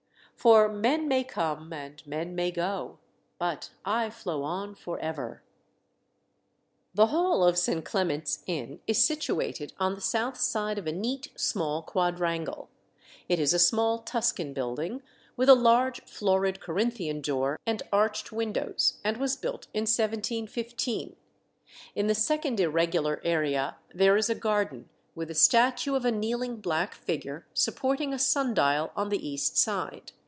"For 0.35 0.67
men 0.67 1.07
may 1.07 1.23
come, 1.23 1.71
and 1.71 2.03
men 2.07 2.33
may 2.33 2.49
go, 2.49 2.97
But 3.37 3.69
I 3.85 4.09
flow 4.09 4.41
on 4.41 4.73
for 4.73 4.97
ever." 4.97 5.43
The 6.95 7.05
hall 7.07 7.43
of 7.43 7.59
St. 7.59 7.85
Clement's 7.85 8.43
Inn 8.47 8.79
is 8.87 9.05
situated 9.05 9.73
on 9.79 9.93
the 9.93 10.01
south 10.01 10.37
side 10.37 10.79
of 10.79 10.87
a 10.87 10.91
neat 10.91 11.31
small 11.35 11.83
quadrangle. 11.83 12.69
It 13.29 13.37
is 13.39 13.53
a 13.53 13.59
small 13.59 13.99
Tuscan 13.99 14.51
building, 14.51 15.03
with 15.37 15.47
a 15.47 15.53
large 15.53 16.01
florid 16.05 16.59
Corinthian 16.59 17.21
door 17.21 17.59
and 17.67 17.83
arched 17.93 18.31
windows, 18.31 18.97
and 19.03 19.17
was 19.17 19.35
built 19.35 19.67
in 19.75 19.81
1715. 19.81 21.15
In 21.93 22.07
the 22.07 22.15
second 22.15 22.59
irregular 22.59 23.21
area 23.23 23.77
there 23.93 24.17
is 24.17 24.27
a 24.27 24.33
garden, 24.33 24.89
with 25.13 25.29
a 25.29 25.35
statue 25.35 25.93
of 25.93 26.03
a 26.03 26.11
kneeling 26.11 26.55
black 26.61 26.95
figure 26.95 27.45
supporting 27.53 28.11
a 28.11 28.17
sun 28.17 28.55
dial 28.55 28.91
on 28.95 29.09
the 29.09 29.27
east 29.29 29.55
side. 29.55 30.13